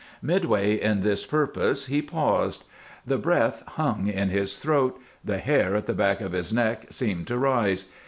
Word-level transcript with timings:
Midway 0.23 0.79
in 0.81 1.01
this 1.01 1.27
purpose 1.27 1.85
he 1.85 2.01
paused. 2.01 2.63
The 3.05 3.19
breath 3.19 3.61
hung 3.77 4.07
in 4.07 4.29
his 4.29 4.55
throat, 4.57 4.99
the 5.23 5.37
hair 5.37 5.75
at 5.75 5.85
the 5.85 5.93
back 5.93 6.21
of 6.21 6.31
his 6.31 6.51
neck 6.51 6.87
seemed 6.89 7.27
to 7.27 7.37
rise. 7.37 7.85